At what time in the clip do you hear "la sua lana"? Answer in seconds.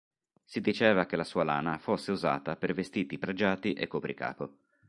1.15-1.77